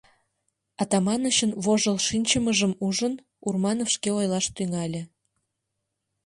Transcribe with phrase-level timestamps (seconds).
[0.81, 3.13] Атаманычын вожыл шинчымыжым ужын,
[3.47, 5.01] Урманов шке ойлаш тӱҥале: